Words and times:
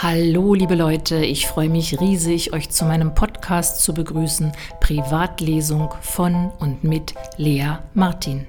Hallo 0.00 0.54
liebe 0.54 0.76
Leute, 0.76 1.24
ich 1.24 1.48
freue 1.48 1.68
mich 1.68 2.00
riesig, 2.00 2.52
euch 2.52 2.70
zu 2.70 2.84
meinem 2.84 3.16
Podcast 3.16 3.82
zu 3.82 3.92
begrüßen, 3.92 4.52
Privatlesung 4.78 5.92
von 6.02 6.52
und 6.60 6.84
mit 6.84 7.16
Lea 7.36 7.78
Martin. 7.94 8.46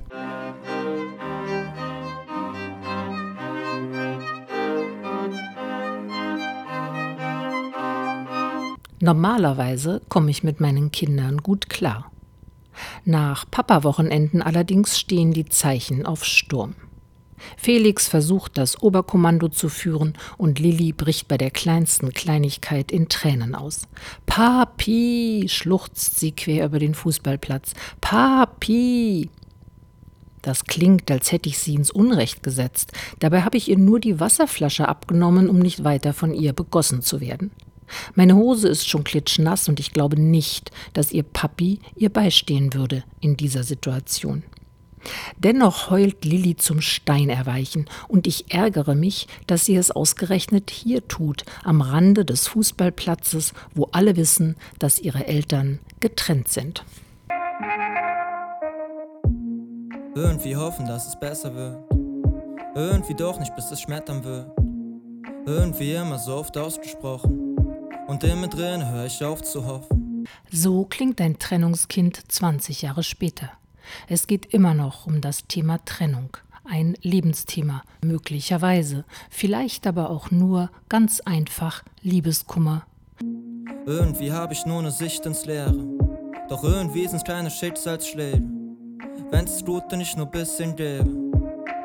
Normalerweise 8.99 10.03
komme 10.07 10.29
ich 10.29 10.43
mit 10.43 10.59
meinen 10.59 10.91
Kindern 10.91 11.39
gut 11.39 11.67
klar. 11.67 12.11
Nach 13.05 13.49
Papa-Wochenenden 13.49 14.43
allerdings 14.43 14.99
stehen 14.99 15.33
die 15.33 15.45
Zeichen 15.45 16.05
auf 16.05 16.25
Sturm. 16.25 16.75
Felix 17.57 18.07
versucht, 18.07 18.57
das 18.57 18.81
Oberkommando 18.81 19.49
zu 19.49 19.69
führen 19.69 20.13
und 20.37 20.59
Lilly 20.59 20.91
bricht 20.91 21.27
bei 21.27 21.37
der 21.37 21.51
kleinsten 21.51 22.13
Kleinigkeit 22.13 22.91
in 22.91 23.09
Tränen 23.09 23.55
aus. 23.55 23.83
Papi, 24.25 25.45
schluchzt 25.47 26.19
sie 26.19 26.31
quer 26.31 26.65
über 26.65 26.79
den 26.79 26.93
Fußballplatz. 26.93 27.73
Papi! 28.01 29.29
Das 30.41 30.65
klingt, 30.65 31.11
als 31.11 31.31
hätte 31.31 31.49
ich 31.49 31.59
sie 31.59 31.75
ins 31.75 31.91
Unrecht 31.91 32.43
gesetzt. 32.43 32.93
Dabei 33.19 33.41
habe 33.41 33.57
ich 33.57 33.69
ihr 33.69 33.77
nur 33.77 33.99
die 33.99 34.19
Wasserflasche 34.19 34.87
abgenommen, 34.87 35.49
um 35.49 35.59
nicht 35.59 35.83
weiter 35.83 36.13
von 36.13 36.33
ihr 36.33 36.53
begossen 36.53 37.01
zu 37.01 37.19
werden. 37.19 37.51
Meine 38.15 38.35
Hose 38.35 38.67
ist 38.67 38.87
schon 38.87 39.03
klitschnass 39.03 39.67
und 39.67 39.79
ich 39.79 39.93
glaube 39.93 40.19
nicht, 40.19 40.71
dass 40.93 41.11
ihr 41.11 41.23
Papi 41.23 41.79
ihr 41.95 42.09
beistehen 42.09 42.73
würde 42.73 43.03
in 43.19 43.35
dieser 43.35 43.63
Situation. 43.63 44.43
Dennoch 45.37 45.89
heult 45.89 46.25
Lilly 46.25 46.55
zum 46.55 46.81
Stein 46.81 47.29
erweichen, 47.29 47.85
und 48.07 48.27
ich 48.27 48.53
ärgere 48.53 48.95
mich, 48.95 49.27
dass 49.47 49.65
sie 49.65 49.75
es 49.75 49.91
ausgerechnet 49.91 50.69
hier 50.69 51.07
tut, 51.07 51.45
am 51.63 51.81
Rande 51.81 52.25
des 52.25 52.47
Fußballplatzes, 52.47 53.53
wo 53.73 53.89
alle 53.91 54.15
wissen, 54.15 54.55
dass 54.79 54.99
ihre 54.99 55.27
Eltern 55.27 55.79
getrennt 55.99 56.49
sind. 56.49 56.83
Irgendwie 60.15 60.55
hoffen, 60.55 60.85
dass 60.85 61.07
es 61.07 61.19
besser 61.19 61.53
wird. 61.55 61.77
Irgendwie 62.75 63.15
doch 63.15 63.39
nicht, 63.39 63.55
bis 63.55 63.71
es 63.71 63.81
schmettern 63.81 64.23
wird. 64.23 64.51
Irgendwie 65.45 65.93
immer 65.93 66.19
so 66.19 66.35
oft 66.35 66.57
ausgesprochen. 66.57 67.55
Und 68.07 68.23
immer 68.23 68.47
drin 68.47 68.87
höre 68.89 69.05
ich 69.05 69.23
auf 69.23 69.41
zu 69.43 69.65
hoffen. 69.65 70.25
So 70.51 70.85
klingt 70.85 71.21
ein 71.21 71.39
Trennungskind 71.39 72.31
20 72.31 72.81
Jahre 72.81 73.03
später. 73.03 73.51
Es 74.07 74.27
geht 74.27 74.53
immer 74.53 74.73
noch 74.73 75.07
um 75.07 75.21
das 75.21 75.47
Thema 75.47 75.83
Trennung, 75.85 76.37
ein 76.65 76.95
Lebensthema, 77.01 77.83
möglicherweise, 78.03 79.05
vielleicht 79.29 79.87
aber 79.87 80.09
auch 80.09 80.31
nur 80.31 80.69
ganz 80.87 81.19
einfach 81.21 81.83
Liebeskummer. 82.01 82.85
Irgendwie 83.85 84.31
habe 84.31 84.53
ich 84.53 84.65
nur 84.65 84.79
eine 84.79 84.91
Sicht 84.91 85.25
ins 85.25 85.45
Leere, 85.45 85.83
doch 86.47 86.63
irgendwie 86.63 87.07
sind's 87.07 87.23
kleine 87.23 87.49
Schicksalsschläge. 87.49 88.43
Wenn's 89.31 89.63
Gute 89.63 89.97
nicht 89.97 90.17
nur 90.17 90.25
bisschen 90.25 90.75
gäbe 90.75 91.09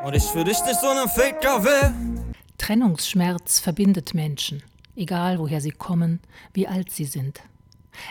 und 0.04 0.14
ich 0.14 0.24
für 0.24 0.44
dich 0.44 0.62
nicht 0.64 0.80
so 0.80 0.88
ein 0.88 1.08
Ficker 1.08 1.64
will. 1.64 2.34
Trennungsschmerz 2.58 3.60
verbindet 3.60 4.14
Menschen, 4.14 4.62
egal 4.96 5.38
woher 5.38 5.60
sie 5.60 5.70
kommen, 5.70 6.20
wie 6.52 6.68
alt 6.68 6.90
sie 6.90 7.04
sind. 7.04 7.42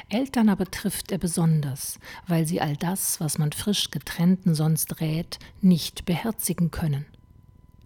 Eltern 0.09 0.49
aber 0.49 0.65
trifft 0.65 1.11
er 1.11 1.17
besonders, 1.17 1.99
weil 2.27 2.45
sie 2.45 2.61
all 2.61 2.75
das, 2.77 3.19
was 3.19 3.37
man 3.37 3.51
frisch 3.51 3.91
getrennten 3.91 4.55
sonst 4.55 5.01
rät, 5.01 5.39
nicht 5.61 6.05
beherzigen 6.05 6.71
können. 6.71 7.05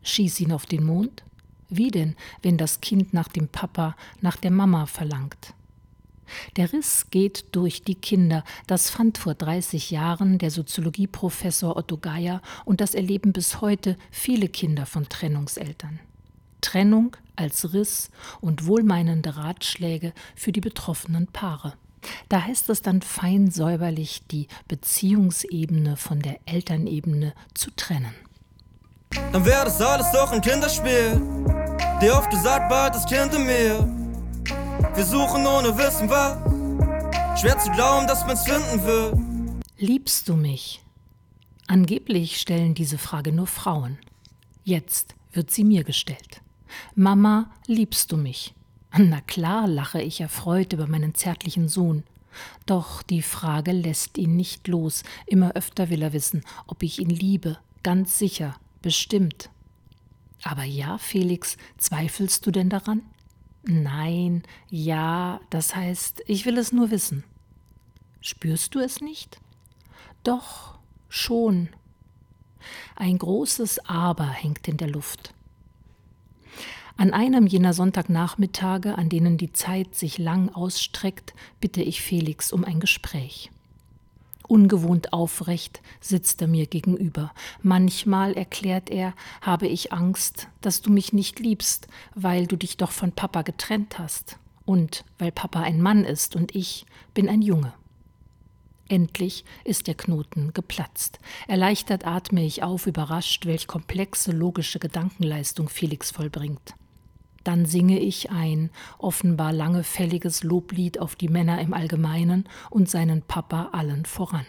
Schieß 0.04 0.40
ihn 0.40 0.52
auf 0.52 0.66
den 0.66 0.84
Mond? 0.84 1.24
Wie 1.70 1.92
denn, 1.92 2.16
wenn 2.42 2.58
das 2.58 2.82
Kind 2.82 3.14
nach 3.14 3.28
dem 3.28 3.50
Papa, 3.50 3.96
nach 4.22 4.38
der 4.38 4.52
Mama 4.52 4.86
verlangt? 4.86 5.54
Der 6.56 6.72
Riss 6.74 7.08
geht 7.10 7.46
durch 7.54 7.84
die 7.84 7.96
Kinder. 7.96 8.44
Das 8.68 8.90
fand 8.90 9.18
vor 9.18 9.34
30 9.34 9.92
Jahren 9.92 10.38
der 10.38 10.52
Soziologieprofessor 10.52 11.76
Otto 11.76 11.98
Geier 11.98 12.42
und 12.66 12.82
das 12.82 12.94
erleben 12.94 13.34
bis 13.34 13.62
heute 13.62 13.98
viele 14.12 14.50
Kinder 14.50 14.86
von 14.86 15.08
Trennungseltern. 15.08 16.00
Trennung 16.62 17.16
als 17.36 17.74
Riss 17.74 18.10
und 18.42 18.66
wohlmeinende 18.66 19.38
Ratschläge 19.38 20.14
für 20.36 20.52
die 20.52 20.62
betroffenen 20.62 21.28
Paare. 21.28 21.74
Da 22.30 22.44
heißt 22.44 22.70
es 22.70 22.82
dann 22.82 23.02
fein 23.02 23.52
säuberlich, 23.52 24.24
die 24.30 24.48
Beziehungsebene 24.68 25.98
von 25.98 26.20
der 26.22 26.40
Elternebene 26.46 27.34
zu 27.54 27.72
trennen. 27.76 28.14
Dann 29.32 29.46
wäre 29.46 29.66
das 29.66 29.82
alles 29.82 30.12
doch 30.12 30.32
ein 30.32 30.42
Kinderspiel. 30.42 31.22
Dir 32.02 32.16
oft 32.16 32.30
gesagt, 32.30 32.70
bald 32.70 32.94
das 32.94 33.06
Kind 33.06 33.34
in 33.34 33.46
mir. 33.46 33.88
Wir 34.96 35.06
suchen 35.06 35.46
ohne 35.46 35.78
Wissen 35.78 36.10
was. 36.10 36.38
Schwer 37.40 37.58
zu 37.60 37.72
glauben, 37.72 38.08
dass 38.08 38.26
man's 38.26 38.44
finden 38.44 38.84
wird. 38.84 39.18
Liebst 39.78 40.28
du 40.28 40.36
mich? 40.36 40.84
Angeblich 41.68 42.40
stellen 42.40 42.74
diese 42.74 42.98
Frage 42.98 43.32
nur 43.32 43.48
Frauen. 43.48 43.98
Jetzt 44.64 45.16
wird 45.34 45.52
sie 45.52 45.64
mir 45.64 45.84
gestellt. 45.84 46.42
Mama, 46.96 47.52
liebst 47.68 48.12
du 48.12 48.18
mich? 48.18 48.54
Na 48.96 49.22
klar, 49.22 49.68
lache 49.68 50.02
ich 50.02 50.22
erfreut 50.22 50.74
über 50.74 50.88
meinen 50.88 51.14
zärtlichen 51.14 51.68
Sohn. 51.68 52.04
Doch 52.66 53.02
die 53.04 53.22
Frage 53.22 53.72
lässt 53.72 54.18
ihn 54.18 54.36
nicht 54.36 54.68
los. 54.68 55.04
Immer 55.26 55.54
öfter 55.54 55.90
will 55.90 56.02
er 56.02 56.14
wissen, 56.14 56.44
ob 56.68 56.84
ich 56.84 57.00
ihn 57.00 57.10
liebe. 57.10 57.58
Ganz 57.84 58.18
sicher, 58.18 58.56
bestimmt. 58.82 59.50
Aber 60.44 60.64
ja, 60.64 60.98
Felix, 60.98 61.58
zweifelst 61.78 62.46
du 62.46 62.52
denn 62.52 62.70
daran? 62.70 63.02
Nein, 63.64 64.44
ja, 64.70 65.42
das 65.50 65.76
heißt, 65.76 66.24
ich 66.28 66.46
will 66.46 66.58
es 66.58 66.72
nur 66.72 66.92
wissen. 66.92 67.24
Spürst 68.22 68.76
du 68.76 68.80
es 68.80 69.02
nicht? 69.02 69.40
Doch, 70.24 70.78
schon. 71.10 71.70
Ein 72.96 73.18
großes 73.18 73.80
Aber 73.88 74.28
hängt 74.30 74.68
in 74.68 74.78
der 74.78 74.90
Luft. 74.90 75.34
An 77.00 77.14
einem 77.14 77.46
jener 77.46 77.74
Sonntagnachmittage, 77.74 78.98
an 78.98 79.08
denen 79.08 79.38
die 79.38 79.54
Zeit 79.54 79.94
sich 79.94 80.18
lang 80.18 80.50
ausstreckt, 80.50 81.36
bitte 81.60 81.84
ich 81.84 82.02
Felix 82.02 82.52
um 82.52 82.64
ein 82.64 82.80
Gespräch. 82.80 83.52
Ungewohnt 84.48 85.14
aufrecht 85.14 85.82
sitzt 86.02 86.42
er 86.42 86.48
mir 86.48 86.66
gegenüber. 86.66 87.34
Manchmal, 87.62 88.34
erklärt 88.34 88.90
er, 88.90 89.14
habe 89.42 89.68
ich 89.68 89.94
Angst, 89.94 90.48
dass 90.62 90.82
du 90.82 90.90
mich 90.90 91.14
nicht 91.14 91.40
liebst, 91.40 91.88
weil 92.16 92.48
du 92.48 92.56
dich 92.56 92.78
doch 92.78 92.92
von 92.92 93.12
Papa 93.12 93.44
getrennt 93.44 94.00
hast. 94.00 94.40
Und 94.66 95.06
weil 95.20 95.32
Papa 95.32 95.62
ein 95.62 95.80
Mann 95.80 96.04
ist 96.04 96.36
und 96.36 96.56
ich 96.56 96.88
bin 97.14 97.30
ein 97.30 97.44
Junge. 97.44 97.74
Endlich 98.90 99.46
ist 99.66 99.86
der 99.86 99.96
Knoten 99.96 100.52
geplatzt. 100.54 101.20
Erleichtert 101.48 102.08
atme 102.08 102.44
ich 102.44 102.64
auf, 102.64 102.88
überrascht, 102.88 103.46
welch 103.46 103.68
komplexe 103.68 104.32
logische 104.32 104.80
Gedankenleistung 104.80 105.70
Felix 105.70 106.10
vollbringt. 106.10 106.74
Dann 107.48 107.66
singe 107.66 107.98
ich 107.98 108.30
ein 108.30 108.72
offenbar 108.98 109.54
langefälliges 109.54 110.44
Loblied 110.44 111.00
auf 111.00 111.16
die 111.16 111.30
Männer 111.30 111.62
im 111.62 111.74
Allgemeinen 111.74 112.44
und 112.70 112.90
seinen 112.90 113.22
Papa 113.22 113.70
allen 113.72 114.06
voran. 114.06 114.46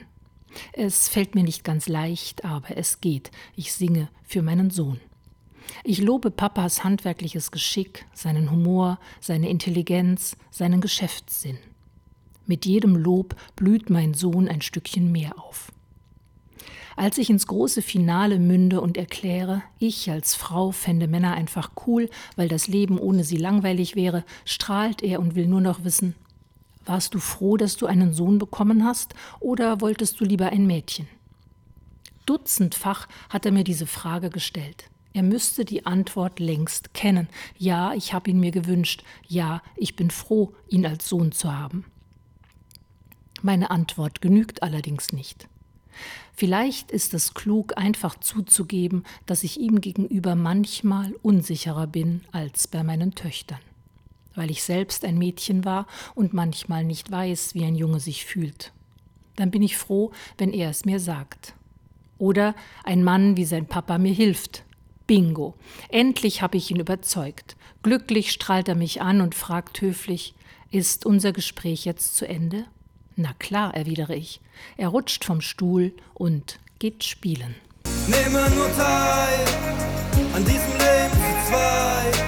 Es 0.72 1.09
fällt 1.09 1.36
mir 1.36 1.44
nicht 1.44 1.62
ganz 1.62 1.88
leicht, 1.88 2.44
aber 2.44 2.76
es 2.76 3.00
geht. 3.00 3.31
Ich 3.54 3.72
singe 3.72 4.09
für 4.25 4.42
meinen 4.42 4.70
Sohn. 4.70 4.98
Ich 5.84 6.00
lobe 6.00 6.32
Papas 6.32 6.82
handwerkliches 6.82 7.53
Geschick, 7.53 8.04
seinen 8.14 8.50
Humor, 8.50 8.98
seine 9.20 9.48
Intelligenz, 9.48 10.36
seinen 10.50 10.80
Geschäftssinn. 10.80 11.59
Mit 12.47 12.66
jedem 12.66 12.97
Lob 12.97 13.36
blüht 13.54 13.91
mein 13.91 14.12
Sohn 14.12 14.48
ein 14.48 14.60
Stückchen 14.60 15.12
mehr 15.12 15.38
auf. 15.38 15.70
Als 16.96 17.18
ich 17.18 17.30
ins 17.30 17.46
große 17.46 17.82
Finale 17.82 18.38
münde 18.38 18.80
und 18.80 18.96
erkläre, 18.96 19.62
ich 19.78 20.10
als 20.10 20.34
Frau 20.34 20.70
fände 20.72 21.06
Männer 21.06 21.34
einfach 21.34 21.70
cool, 21.86 22.10
weil 22.36 22.48
das 22.48 22.68
Leben 22.68 22.98
ohne 22.98 23.24
sie 23.24 23.36
langweilig 23.36 23.96
wäre, 23.96 24.24
strahlt 24.44 25.03
er 25.03 25.20
und 25.20 25.34
will 25.34 25.47
nur 25.47 25.60
noch 25.60 25.84
wissen, 25.84 26.15
warst 26.84 27.15
du 27.15 27.18
froh, 27.18 27.56
dass 27.56 27.76
du 27.76 27.86
einen 27.86 28.15
Sohn 28.15 28.38
bekommen 28.38 28.84
hast, 28.84 29.15
oder 29.41 29.80
wolltest 29.80 30.20
du 30.20 30.24
lieber 30.24 30.50
ein 30.50 30.66
Mädchen? 30.66 31.06
Dutzendfach 32.26 33.09
hat 33.28 33.47
er 33.47 33.53
mir 33.53 33.64
diese 33.64 33.86
Frage 33.86 34.30
gestellt. 34.30 34.91
Er 35.14 35.22
müsste 35.22 35.64
die 35.64 35.86
Antwort 35.86 36.38
längst 36.38 36.94
kennen. 36.94 37.28
Ja, 37.56 37.94
ich 37.94 38.12
habe 38.12 38.30
ihn 38.30 38.41
mir 38.41 38.50
gewünscht. 38.50 39.03
Ja, 39.26 39.62
ich 39.76 39.97
bin 39.97 40.10
froh, 40.10 40.54
ihn 40.68 40.86
als 40.86 41.09
Sohn 41.09 41.32
zu 41.32 41.56
haben. 41.56 41.84
Meine 43.42 43.71
Antwort 43.71 44.21
genügt 44.21 44.62
allerdings 44.62 45.12
nicht. 45.12 45.48
Vielleicht 46.34 46.91
ist 46.91 47.15
es 47.15 47.34
klug, 47.34 47.77
einfach 47.77 48.18
zuzugeben, 48.21 49.04
dass 49.27 49.45
ich 49.45 49.60
ihm 49.60 49.80
gegenüber 49.80 50.34
manchmal 50.34 51.15
unsicherer 51.22 51.86
bin 51.86 52.22
als 52.33 52.68
bei 52.68 52.83
meinen 52.83 53.15
Töchtern, 53.15 53.60
weil 54.34 54.50
ich 54.50 54.62
selbst 54.62 55.04
ein 55.04 55.18
Mädchen 55.18 55.65
war 55.65 55.86
und 56.15 56.34
manchmal 56.34 56.84
nicht 56.84 57.10
weiß, 57.10 57.54
wie 57.54 57.65
ein 57.65 57.74
Junge 57.74 58.00
sich 58.00 58.24
fühlt. 58.24 58.72
Dann 59.36 59.50
bin 59.50 59.62
ich 59.62 59.77
froh, 59.77 60.12
wenn 60.36 60.53
er 60.53 60.71
es 60.71 60.84
mir 60.84 61.00
sagt. 61.00 61.54
Oder 62.18 62.54
ein 62.84 63.04
Mann 63.04 63.36
wie 63.36 63.45
sein 63.45 63.66
Papa 63.66 63.98
mir 63.98 64.12
hilft. 64.12 64.65
Bingo. 65.06 65.54
Endlich 65.89 66.42
habe 66.42 66.59
ich 66.59 66.71
ihn 66.71 66.80
überzeugt. 66.80 67.56
Glücklich 67.83 68.30
strahlt 68.30 68.68
er 68.68 68.74
mich 68.74 69.00
an 69.00 69.21
und 69.21 69.34
fragt 69.34 69.80
höflich, 69.80 70.34
ist 70.71 71.06
unser 71.06 71.33
Gespräch 71.33 71.84
jetzt 71.84 72.16
zu 72.16 72.28
Ende? 72.28 72.66
Na 73.20 73.32
klar, 73.41 73.74
erwidere 73.74 74.15
ich. 74.15 74.41
Er 74.76 74.91
rutscht 74.91 75.24
vom 75.24 75.41
Stuhl 75.41 75.92
und 76.15 76.60
geht 76.78 77.03
spielen. 77.03 77.56
Nehme 78.06 78.48
nur 78.54 78.72
teil 78.76 79.44
an 80.36 80.44
diesem 80.44 80.72
Leben 80.78 81.15
zu 81.15 81.50
zweit. 81.50 82.24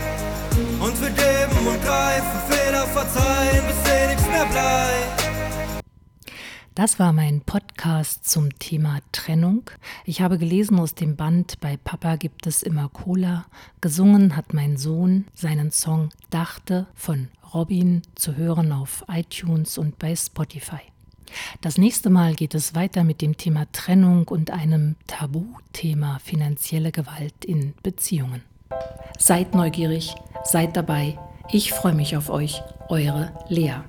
Und 0.80 1.00
wir 1.00 1.10
geben 1.10 1.66
und 1.68 1.80
greifen, 1.84 2.40
Fehler 2.48 2.86
verzeihen, 2.88 3.64
bis 3.68 3.92
eh 3.92 4.06
nichts 4.08 4.26
mehr 4.26 4.46
bleibt. 4.46 5.30
Das 6.74 6.98
war 6.98 7.12
mein 7.12 7.42
Podcast 7.42 8.28
zum 8.28 8.58
Thema 8.58 8.98
Trennung. 9.12 9.70
Ich 10.04 10.22
habe 10.22 10.38
gelesen 10.38 10.80
aus 10.80 10.96
dem 10.96 11.14
Band 11.14 11.60
Bei 11.60 11.76
Papa 11.76 12.16
gibt 12.16 12.48
es 12.48 12.64
immer 12.64 12.88
Cola. 12.88 13.44
Gesungen 13.80 14.34
hat 14.34 14.54
mein 14.54 14.76
Sohn 14.76 15.26
seinen 15.34 15.70
Song 15.70 16.08
Dachte 16.30 16.88
von 16.94 17.28
Robin 17.54 18.02
zu 18.14 18.36
hören 18.36 18.72
auf 18.72 19.04
iTunes 19.08 19.78
und 19.78 19.98
bei 19.98 20.14
Spotify. 20.14 20.80
Das 21.60 21.78
nächste 21.78 22.10
Mal 22.10 22.34
geht 22.34 22.54
es 22.54 22.74
weiter 22.74 23.04
mit 23.04 23.22
dem 23.22 23.36
Thema 23.36 23.66
Trennung 23.72 24.26
und 24.28 24.50
einem 24.50 24.96
Tabuthema 25.06 26.18
finanzielle 26.18 26.92
Gewalt 26.92 27.44
in 27.44 27.74
Beziehungen. 27.82 28.42
Seid 29.18 29.54
neugierig, 29.54 30.14
seid 30.44 30.76
dabei. 30.76 31.18
Ich 31.52 31.72
freue 31.72 31.94
mich 31.94 32.16
auf 32.16 32.30
euch, 32.30 32.62
eure 32.88 33.32
Lea. 33.48 33.82